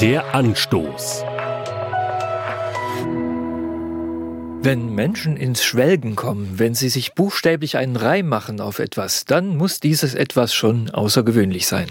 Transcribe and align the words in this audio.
Der 0.00 0.34
Anstoß. 0.34 1.24
Wenn 4.62 4.94
Menschen 4.94 5.36
ins 5.36 5.62
Schwelgen 5.62 6.16
kommen, 6.16 6.58
wenn 6.58 6.74
sie 6.74 6.88
sich 6.88 7.12
buchstäblich 7.12 7.76
einen 7.76 7.96
Reim 7.96 8.26
machen 8.26 8.62
auf 8.62 8.78
etwas, 8.78 9.26
dann 9.26 9.58
muss 9.58 9.78
dieses 9.78 10.14
etwas 10.14 10.54
schon 10.54 10.88
außergewöhnlich 10.88 11.66
sein. 11.66 11.86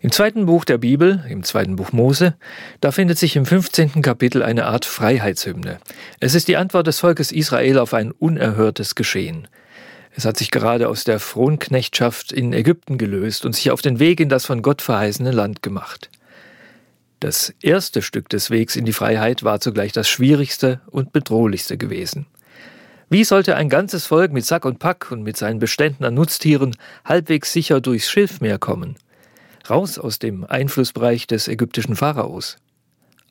Im 0.00 0.10
zweiten 0.10 0.46
Buch 0.46 0.64
der 0.64 0.78
Bibel, 0.78 1.24
im 1.28 1.44
zweiten 1.44 1.76
Buch 1.76 1.92
Mose, 1.92 2.34
da 2.80 2.90
findet 2.90 3.16
sich 3.16 3.36
im 3.36 3.46
15. 3.46 4.02
Kapitel 4.02 4.42
eine 4.42 4.66
Art 4.66 4.84
Freiheitshymne. 4.84 5.78
Es 6.18 6.34
ist 6.34 6.48
die 6.48 6.56
Antwort 6.56 6.88
des 6.88 6.98
Volkes 6.98 7.30
Israel 7.30 7.78
auf 7.78 7.94
ein 7.94 8.10
unerhörtes 8.10 8.96
Geschehen. 8.96 9.46
Es 10.16 10.24
hat 10.24 10.36
sich 10.36 10.50
gerade 10.50 10.88
aus 10.88 11.04
der 11.04 11.20
Fronknechtschaft 11.20 12.32
in 12.32 12.52
Ägypten 12.52 12.98
gelöst 12.98 13.44
und 13.44 13.54
sich 13.54 13.70
auf 13.70 13.82
den 13.82 14.00
Weg 14.00 14.18
in 14.18 14.28
das 14.28 14.46
von 14.46 14.62
Gott 14.62 14.82
verheißene 14.82 15.30
Land 15.30 15.62
gemacht. 15.62 16.10
Das 17.20 17.52
erste 17.60 18.00
Stück 18.00 18.30
des 18.30 18.50
Wegs 18.50 18.76
in 18.76 18.86
die 18.86 18.94
Freiheit 18.94 19.44
war 19.44 19.60
zugleich 19.60 19.92
das 19.92 20.08
schwierigste 20.08 20.80
und 20.86 21.12
bedrohlichste 21.12 21.76
gewesen. 21.76 22.24
Wie 23.10 23.24
sollte 23.24 23.56
ein 23.56 23.68
ganzes 23.68 24.06
Volk 24.06 24.32
mit 24.32 24.46
Sack 24.46 24.64
und 24.64 24.78
Pack 24.78 25.12
und 25.12 25.22
mit 25.22 25.36
seinen 25.36 25.58
Beständen 25.58 26.04
an 26.04 26.14
Nutztieren 26.14 26.74
halbwegs 27.04 27.52
sicher 27.52 27.82
durchs 27.82 28.10
Schilfmeer 28.10 28.58
kommen? 28.58 28.96
Raus 29.68 29.98
aus 29.98 30.18
dem 30.18 30.44
Einflussbereich 30.44 31.26
des 31.26 31.46
ägyptischen 31.46 31.94
Pharaos? 31.94 32.56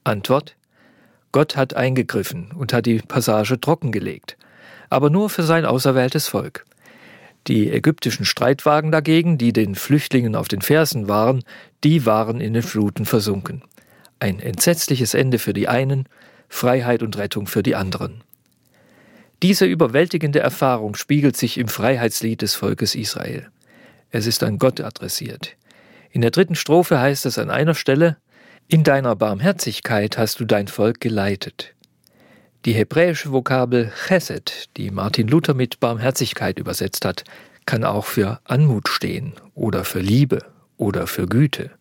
Antwort 0.04 0.56
Gott 1.32 1.56
hat 1.56 1.74
eingegriffen 1.74 2.52
und 2.52 2.74
hat 2.74 2.86
die 2.86 3.00
Passage 3.00 3.60
trockengelegt, 3.60 4.38
aber 4.92 5.10
nur 5.10 5.32
für 5.32 5.44
sein 5.44 5.66
auserwähltes 5.66 6.28
Volk. 6.28 6.66
Die 7.48 7.72
ägyptischen 7.72 8.26
Streitwagen 8.26 8.92
dagegen, 8.92 9.40
die 9.40 9.54
den 9.54 9.74
Flüchtlingen 9.74 10.36
auf 10.36 10.48
den 10.48 10.62
Fersen 10.62 11.08
waren, 11.08 11.44
die 11.84 12.06
waren 12.06 12.42
in 12.42 12.54
den 12.54 12.64
Fluten 12.64 13.06
versunken. 13.06 13.64
Ein 14.20 14.40
entsetzliches 14.40 15.14
Ende 15.14 15.40
für 15.40 15.54
die 15.54 15.68
einen, 15.68 16.06
Freiheit 16.50 17.04
und 17.04 17.18
Rettung 17.18 17.48
für 17.48 17.64
die 17.64 17.76
anderen. 17.76 18.24
Diese 19.42 19.66
überwältigende 19.66 20.40
Erfahrung 20.40 20.96
spiegelt 20.96 21.38
sich 21.38 21.58
im 21.58 21.70
Freiheitslied 21.70 22.42
des 22.42 22.56
Volkes 22.56 22.96
Israel. 22.96 23.48
Es 24.12 24.28
ist 24.28 24.44
an 24.44 24.58
Gott 24.58 24.82
adressiert. 24.82 25.56
In 26.12 26.22
der 26.22 26.32
dritten 26.32 26.56
Strophe 26.56 27.00
heißt 27.00 27.26
es 27.26 27.38
an 27.38 27.50
einer 27.50 27.76
Stelle, 27.76 28.18
In 28.68 28.84
deiner 28.84 29.16
Barmherzigkeit 29.16 30.18
hast 30.18 30.40
du 30.40 30.46
dein 30.46 30.68
Volk 30.68 31.00
geleitet. 31.00 31.74
Die 32.66 32.74
hebräische 32.74 33.32
Vokabel 33.32 33.92
Chesed, 34.08 34.70
die 34.76 34.92
Martin 34.92 35.28
Luther 35.28 35.54
mit 35.54 35.80
Barmherzigkeit 35.80 36.60
übersetzt 36.60 37.06
hat, 37.06 37.24
kann 37.66 37.86
auch 37.86 38.06
für 38.06 38.42
Anmut 38.44 38.90
stehen 38.90 39.34
oder 39.56 39.86
für 39.86 40.02
Liebe 40.02 40.40
oder 40.78 41.08
für 41.08 41.26
Güte. 41.26 41.72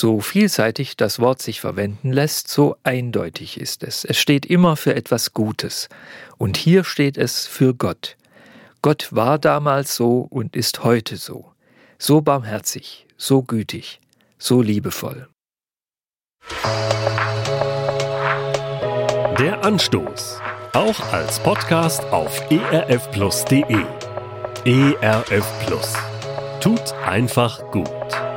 So 0.00 0.20
vielseitig 0.20 0.96
das 0.96 1.18
Wort 1.18 1.42
sich 1.42 1.60
verwenden 1.60 2.12
lässt, 2.12 2.46
so 2.46 2.76
eindeutig 2.84 3.60
ist 3.60 3.82
es. 3.82 4.04
Es 4.04 4.16
steht 4.16 4.46
immer 4.46 4.76
für 4.76 4.94
etwas 4.94 5.32
Gutes. 5.32 5.88
Und 6.36 6.56
hier 6.56 6.84
steht 6.84 7.16
es 7.16 7.48
für 7.48 7.74
Gott. 7.74 8.16
Gott 8.80 9.08
war 9.10 9.40
damals 9.40 9.96
so 9.96 10.20
und 10.20 10.54
ist 10.54 10.84
heute 10.84 11.16
so. 11.16 11.50
So 11.98 12.20
barmherzig, 12.20 13.08
so 13.16 13.42
gütig, 13.42 14.00
so 14.38 14.62
liebevoll. 14.62 15.26
Der 19.40 19.64
Anstoß. 19.64 20.40
Auch 20.74 21.12
als 21.12 21.40
Podcast 21.40 22.04
auf 22.12 22.40
erfplus.de. 22.52 23.84
ERF 24.64 25.66
Plus. 25.66 25.92
Tut 26.60 26.92
einfach 27.04 27.68
gut. 27.72 28.27